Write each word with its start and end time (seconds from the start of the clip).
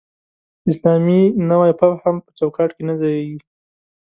اسلامي 0.69 1.21
نوی 1.49 1.71
فهم 1.79 2.15
په 2.25 2.29
چوکاټ 2.39 2.69
کې 2.75 2.83
نه 2.89 2.93
ځایېږي. 3.01 3.39